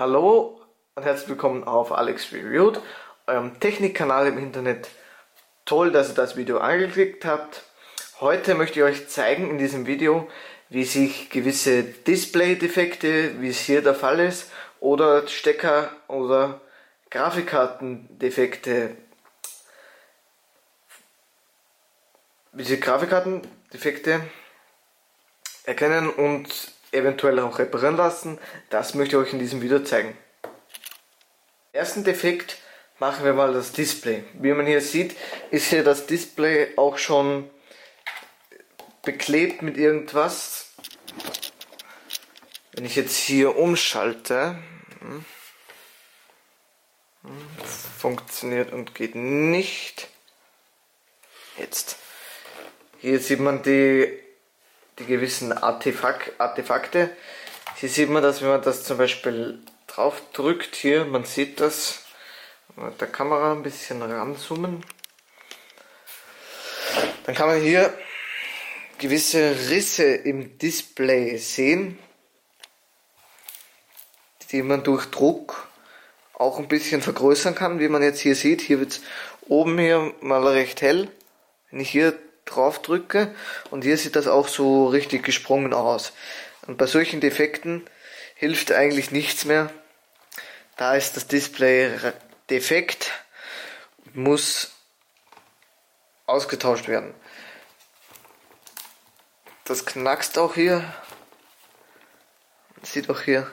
[0.00, 0.58] Hallo
[0.94, 2.80] und herzlich willkommen auf Alex Reviewed,
[3.26, 4.88] eurem Technikkanal im Internet.
[5.66, 7.64] Toll, dass ihr das Video angeklickt habt.
[8.18, 10.26] Heute möchte ich euch zeigen in diesem Video,
[10.70, 14.50] wie sich gewisse Display-Defekte, wie es hier der Fall ist,
[14.80, 16.62] oder Stecker- oder
[17.10, 18.96] Grafikkartendefekte,
[22.52, 24.22] wie sich Grafikkartendefekte
[25.64, 28.38] erkennen und eventuell auch reparieren lassen.
[28.68, 30.16] Das möchte ich euch in diesem Video zeigen.
[31.72, 32.58] Ersten Defekt
[32.98, 34.24] machen wir mal das Display.
[34.34, 35.16] Wie man hier sieht,
[35.50, 37.48] ist hier das Display auch schon
[39.02, 40.72] beklebt mit irgendwas.
[42.72, 44.58] Wenn ich jetzt hier umschalte,
[45.00, 45.24] hm,
[47.22, 47.64] hm,
[47.98, 50.08] funktioniert und geht nicht.
[51.56, 51.96] Jetzt.
[52.98, 54.18] Hier sieht man die
[55.00, 57.10] die gewissen Artefak Artefakte.
[57.76, 62.04] Hier sieht man das, wenn man das zum Beispiel drauf drückt, hier, man sieht das,
[62.76, 64.84] mit der Kamera ein bisschen ranzoomen.
[67.24, 67.92] Dann kann man hier
[68.98, 71.98] gewisse Risse im Display sehen,
[74.50, 75.68] die man durch Druck
[76.34, 78.60] auch ein bisschen vergrößern kann, wie man jetzt hier sieht.
[78.60, 79.02] Hier wird es
[79.48, 81.08] oben hier mal recht hell.
[81.70, 83.34] Wenn ich hier drauf drücke
[83.70, 86.12] und hier sieht das auch so richtig gesprungen aus.
[86.66, 87.84] Und bei solchen Defekten
[88.34, 89.70] hilft eigentlich nichts mehr.
[90.76, 91.90] Da ist das Display
[92.48, 93.10] defekt,
[94.14, 94.72] muss
[96.26, 97.14] ausgetauscht werden.
[99.64, 100.78] Das knackst auch hier.
[102.76, 103.50] Man sieht auch hier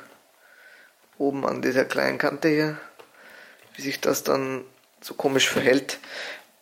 [1.17, 2.79] oben an dieser kleinen Kante hier,
[3.75, 4.63] wie sich das dann
[5.01, 5.99] so komisch verhält.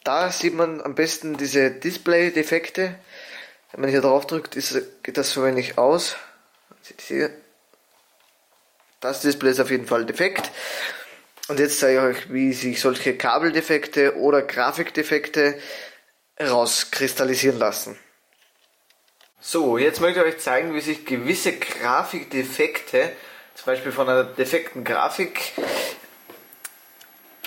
[0.06, 2.94] Da sieht man am besten diese Display-Defekte.
[3.72, 6.16] Wenn man hier drauf drückt, ist, geht das so wenig aus.
[9.00, 10.52] Das Display ist auf jeden Fall defekt.
[11.48, 15.60] Und jetzt zeige ich euch, wie sich solche Kabeldefekte oder Grafikdefekte
[16.36, 17.98] herauskristallisieren lassen.
[19.42, 23.12] So, jetzt möchte ich euch zeigen, wie sich gewisse Grafikdefekte,
[23.56, 25.54] zum Beispiel von einer defekten Grafik,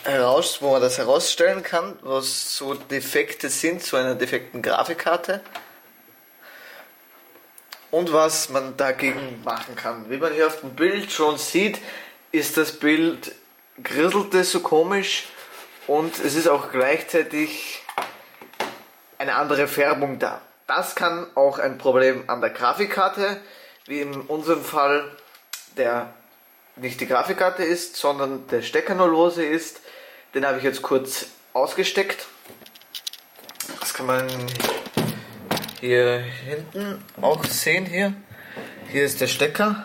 [0.05, 5.41] heraus, wo man das herausstellen kann, was so Defekte sind zu einer defekten Grafikkarte
[7.91, 10.11] und was man dagegen machen kann.
[10.11, 11.79] Wie man hier auf dem Bild schon sieht,
[12.33, 13.35] ist das Bild
[13.83, 15.29] grisselte so komisch
[15.87, 17.83] und es ist auch gleichzeitig
[19.19, 20.41] eine andere Färbung da.
[20.67, 23.41] Das kann auch ein Problem an der Grafikkarte,
[23.87, 25.11] wie in unserem Fall
[25.77, 26.13] der
[26.77, 29.81] nicht die Grafikkarte ist, sondern der Stecker nur lose ist.
[30.35, 32.27] Den habe ich jetzt kurz ausgesteckt.
[33.81, 34.27] Das kann man
[35.81, 38.13] hier hinten auch sehen hier.
[38.91, 39.85] Hier ist der Stecker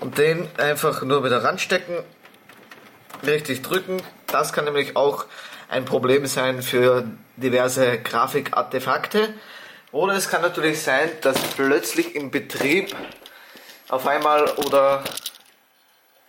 [0.00, 1.96] und den einfach nur wieder ranstecken,
[3.24, 4.02] richtig drücken.
[4.26, 5.26] Das kann nämlich auch
[5.68, 7.04] ein Problem sein für
[7.36, 9.32] diverse Grafikartefakte.
[9.92, 12.96] Oder es kann natürlich sein, dass plötzlich im Betrieb
[13.88, 15.04] auf einmal oder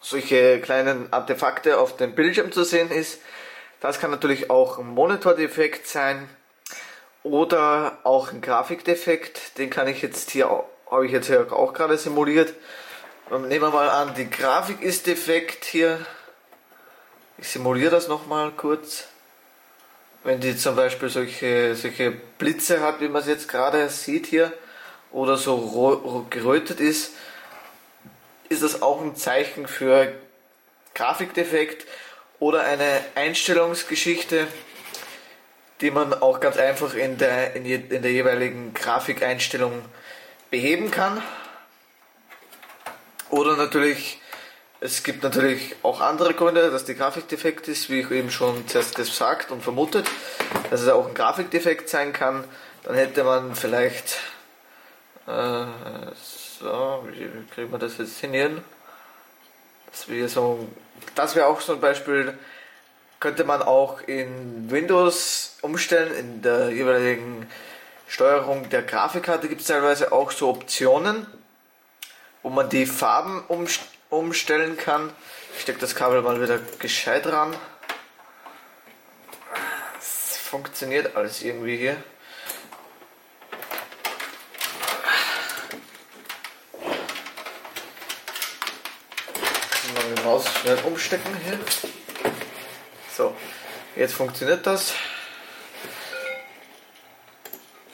[0.04, 3.20] solche kleinen Artefakte auf dem Bildschirm zu sehen ist.
[3.80, 6.30] Das kann natürlich auch ein Monitordefekt sein
[7.24, 9.58] oder auch ein Grafikdefekt.
[9.58, 12.54] Den kann ich jetzt hier, habe ich jetzt hier auch gerade simuliert.
[13.32, 16.06] Nehmen wir mal an, die Grafik ist defekt hier.
[17.38, 19.06] Ich simuliere das nochmal kurz.
[20.26, 24.54] Wenn die zum Beispiel solche, solche Blitze hat, wie man es jetzt gerade sieht hier,
[25.12, 27.14] oder so gerötet ist,
[28.54, 30.14] ist das auch ein Zeichen für
[30.94, 31.86] Grafikdefekt
[32.40, 34.48] oder eine Einstellungsgeschichte,
[35.82, 39.84] die man auch ganz einfach in der, in, je, in der jeweiligen Grafikeinstellung
[40.52, 41.22] beheben kann.
[43.30, 44.22] Oder natürlich,
[44.80, 48.68] es gibt natürlich auch andere Gründe, dass die Grafik defekt ist, wie ich eben schon
[48.68, 50.08] zuerst gesagt und vermutet,
[50.70, 52.44] dass es auch ein Grafikdefekt sein kann.
[52.84, 54.20] Dann hätte man vielleicht
[55.28, 55.66] äh,
[56.64, 58.64] so, wie kriegen wir das jetzt hin?
[59.92, 60.68] Das wäre so,
[61.14, 62.38] das wäre auch so ein Beispiel,
[63.20, 67.48] könnte man auch in Windows umstellen, in der jeweiligen
[68.08, 71.28] Steuerung der Grafikkarte gibt es teilweise auch so Optionen,
[72.42, 73.44] wo man die Farben
[74.10, 75.12] umstellen kann.
[75.56, 77.56] Ich stecke das Kabel mal wieder gescheit ran.
[80.00, 81.98] Es funktioniert alles irgendwie hier.
[90.34, 91.60] Maus schnell umstecken hier.
[93.16, 93.36] So,
[93.96, 94.96] jetzt funktioniert das.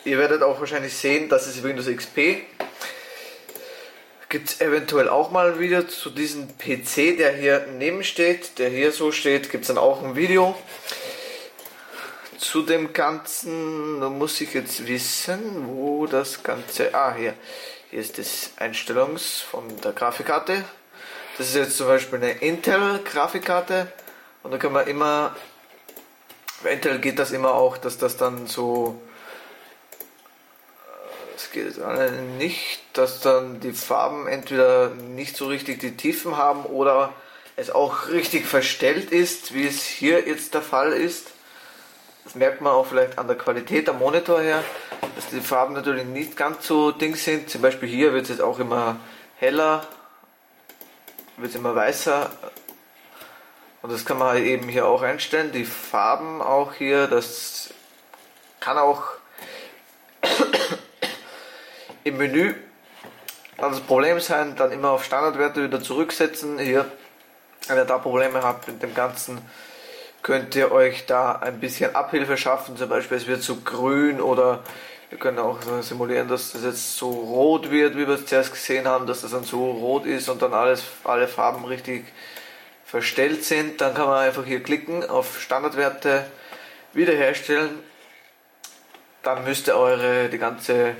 [0.05, 2.45] Ihr werdet auch wahrscheinlich sehen, dass es Windows XP
[4.29, 8.93] gibt es eventuell auch mal wieder zu diesem PC, der hier neben steht, der hier
[8.93, 10.55] so steht, gibt es dann auch ein Video.
[12.37, 17.33] Zu dem Ganzen, muss ich jetzt wissen, wo das Ganze, ah hier,
[17.89, 20.63] hier ist das Einstellungs von der Grafikkarte.
[21.39, 23.87] Das ist jetzt zum Beispiel eine Intel-Grafikkarte
[24.43, 25.33] und da kann man immer,
[26.61, 29.01] bei Intel geht das immer auch, dass das dann so
[31.37, 31.77] es geht
[32.37, 37.13] nicht, dass dann die Farben entweder nicht so richtig die Tiefen haben oder
[37.55, 41.27] es auch richtig verstellt ist, wie es hier jetzt der Fall ist.
[42.25, 44.61] Das merkt man auch vielleicht an der Qualität am Monitor her,
[45.15, 47.49] dass die Farben natürlich nicht ganz so ding sind.
[47.49, 48.97] Zum Beispiel hier wird es jetzt auch immer
[49.37, 49.87] heller,
[51.41, 52.29] wird immer weißer.
[53.81, 55.51] Und das kann man halt eben hier auch einstellen.
[55.51, 57.73] Die Farben auch hier, das
[58.59, 59.03] kann auch
[62.03, 62.55] im Menü
[63.61, 66.59] also das Problem sein, dann immer auf Standardwerte wieder zurücksetzen.
[66.59, 66.89] Hier,
[67.67, 69.41] wenn ihr da Probleme habt mit dem Ganzen,
[70.21, 72.77] könnt ihr euch da ein bisschen Abhilfe schaffen.
[72.77, 74.63] Zum Beispiel es wird zu grün oder
[75.09, 78.87] wir können auch simulieren, dass das jetzt so rot wird, wie wir es zuerst gesehen
[78.87, 82.05] haben, dass das dann so rot ist und dann alles, alle Farben richtig
[82.85, 83.81] verstellt sind.
[83.81, 86.25] Dann kann man einfach hier klicken auf Standardwerte
[86.93, 87.79] wiederherstellen.
[89.23, 90.95] Dann müsste eure die ganze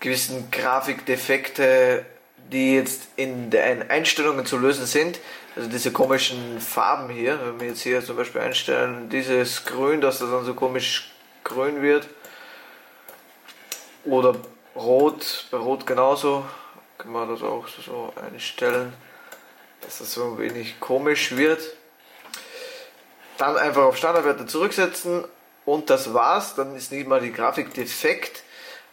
[0.00, 2.06] gewissen Grafikdefekte,
[2.50, 5.18] die jetzt in den Einstellungen zu lösen sind.
[5.54, 10.18] Also diese komischen Farben hier, wenn wir jetzt hier zum Beispiel einstellen, dieses Grün, dass
[10.18, 11.12] das dann so komisch
[11.44, 12.08] grün wird.
[14.08, 14.34] Oder
[14.74, 16.44] Rot, bei Rot genauso,
[16.98, 18.92] kann man das auch so einstellen,
[19.82, 21.60] dass das so ein wenig komisch wird.
[23.36, 25.24] Dann einfach auf Standardwerte zurücksetzen
[25.64, 26.54] und das war's.
[26.54, 28.42] Dann ist nicht mal die Grafik defekt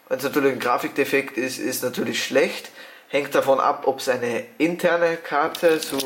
[0.07, 2.69] wenn es natürlich ein Grafikdefekt ist, ist natürlich schlecht.
[3.07, 5.97] Hängt davon ab, ob es eine interne Karte, so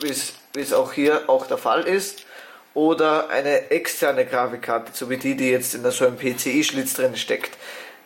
[0.00, 2.26] wie es auch hier auch der Fall ist,
[2.74, 7.56] oder eine externe Grafikkarte, so wie die, die jetzt in so einem PCI-Schlitz drin steckt.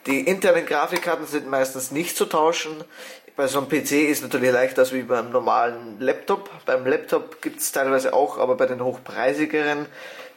[0.06, 2.84] Die internen Grafikkarten sind meistens nicht zu tauschen.
[3.36, 6.50] Bei so einem PC ist natürlich leichter als wie beim normalen Laptop.
[6.66, 9.86] Beim Laptop gibt es teilweise auch, aber bei den hochpreisigeren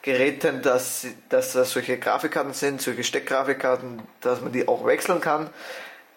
[0.01, 5.49] Geräten, dass, dass das solche Grafikkarten sind, solche Steckgrafikkarten, dass man die auch wechseln kann,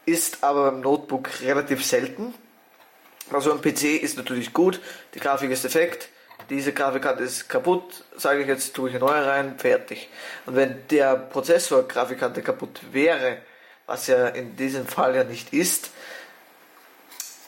[0.06, 2.35] ist aber beim Notebook relativ selten.
[3.31, 4.81] Also ein PC ist natürlich gut,
[5.14, 6.08] die Grafik ist defekt,
[6.50, 10.08] diese Grafikkarte ist kaputt, sage ich jetzt, tue ich eine neue rein, fertig.
[10.46, 13.38] Und wenn der Prozessor Grafikkarte kaputt wäre,
[13.87, 15.91] was ja in diesem Fall ja nicht ist,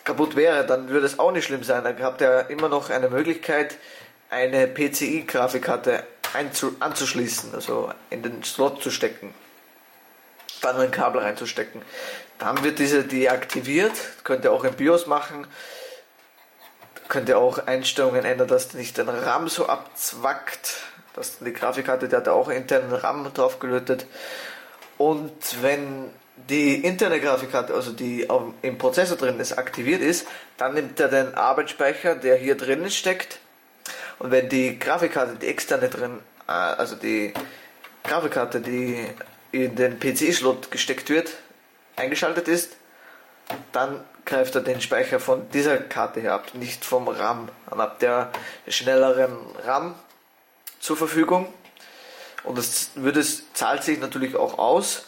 [0.05, 1.85] kaputt wäre, dann würde es auch nicht schlimm sein.
[1.85, 3.77] Dann habt ihr immer noch eine Möglichkeit,
[4.31, 6.05] eine PCI-Grafikkarte
[6.81, 9.35] anzuschließen, also in den Slot zu stecken,
[10.63, 11.83] dann ein Kabel reinzustecken.
[12.39, 13.93] Dann wird diese deaktiviert,
[14.25, 15.47] könnt ihr auch im BIOS machen.
[17.09, 20.83] Könnt ihr auch Einstellungen ändern, dass nicht den RAM so abzwackt.
[21.15, 24.07] dass die Grafikkarte, die hat auch internen RAM drauf gelötet.
[24.99, 26.11] Und wenn
[26.49, 28.29] die interne Grafikkarte, also die
[28.61, 30.27] im Prozessor drin ist, aktiviert ist,
[30.59, 33.39] dann nimmt er den Arbeitsspeicher, der hier drinnen steckt,
[34.19, 36.19] und wenn die Grafikkarte, die externe drin,
[36.49, 37.35] äh, also die
[38.05, 39.07] Grafikkarte, die
[39.53, 41.31] in den PC-Slot gesteckt wird,
[41.97, 42.77] eingeschaltet ist,
[43.77, 47.51] dann greift er den Speicher von dieser Karte her ab, nicht vom RAM.
[47.69, 48.31] Dann habt ihr
[48.67, 49.95] schnelleren RAM
[50.81, 51.53] zur Verfügung
[52.43, 55.05] und das wird zahlt sich natürlich auch aus,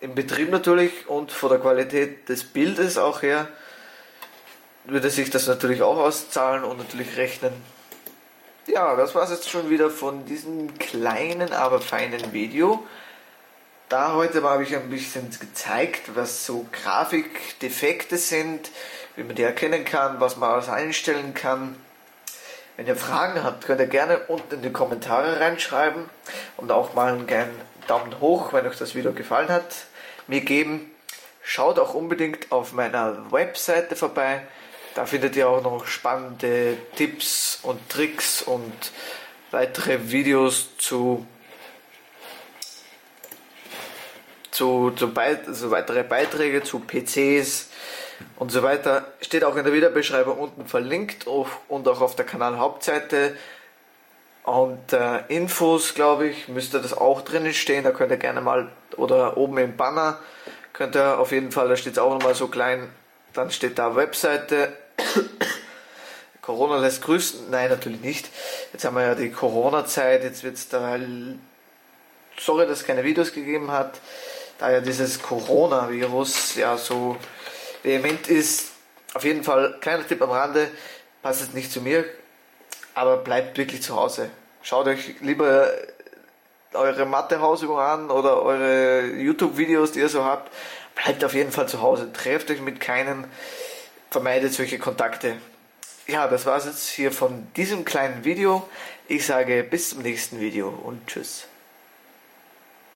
[0.00, 3.48] im Betrieb natürlich und von der Qualität des Bildes auch her
[4.84, 7.52] würde sich das natürlich auch auszahlen und natürlich rechnen.
[8.66, 12.84] Ja, das war es jetzt schon wieder von diesem kleinen, aber feinen Video.
[13.88, 18.70] Da heute habe ich ein bisschen gezeigt, was so Grafikdefekte sind,
[19.14, 21.76] wie man die erkennen kann, was man alles einstellen kann.
[22.76, 26.04] Wenn ihr Fragen habt, könnt ihr gerne unten in die Kommentare reinschreiben
[26.56, 29.86] und auch mal einen kleinen Daumen hoch, wenn euch das Video gefallen hat,
[30.26, 30.90] mir geben.
[31.42, 34.42] Schaut auch unbedingt auf meiner Webseite vorbei
[34.96, 38.72] da findet ihr auch noch spannende Tipps und Tricks und
[39.50, 41.26] weitere Videos zu,
[44.56, 47.68] zu, zu also weitere Beiträge zu PCs
[48.36, 49.12] und so weiter.
[49.20, 53.36] Steht auch in der Videobeschreibung unten verlinkt und auch auf der Kanalhauptseite.
[54.44, 57.84] Und äh, Infos, glaube ich, müsste das auch drinnen stehen.
[57.84, 60.20] Da könnt ihr gerne mal, oder oben im Banner,
[60.72, 62.88] könnt ihr auf jeden Fall, da steht es auch nochmal so klein,
[63.34, 64.72] dann steht da Webseite
[66.40, 67.50] Corona lässt grüßen.
[67.50, 68.30] Nein, natürlich nicht.
[68.72, 70.22] Jetzt haben wir ja die Corona-Zeit.
[70.22, 70.96] Jetzt wird es da.
[72.38, 74.00] Sorry, dass es keine Videos gegeben hat.
[74.58, 77.16] Da ja dieses Coronavirus ja so
[77.82, 78.72] vehement ist,
[79.14, 80.70] auf jeden Fall, kleiner Tipp am Rande,
[81.22, 82.04] passt jetzt nicht zu mir,
[82.94, 84.30] aber bleibt wirklich zu Hause.
[84.62, 85.70] Schaut euch lieber
[86.72, 90.52] eure Mathehausübung an oder eure YouTube-Videos, die ihr so habt.
[90.94, 92.12] Bleibt auf jeden Fall zu Hause.
[92.12, 93.24] Trefft euch mit keinen,
[94.10, 95.36] vermeidet solche Kontakte.
[96.06, 98.66] Ja, das war es jetzt hier von diesem kleinen Video.
[99.08, 101.46] Ich sage bis zum nächsten Video und tschüss.